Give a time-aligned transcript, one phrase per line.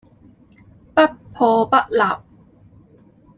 [0.95, 1.01] 不
[1.31, 2.01] 破不立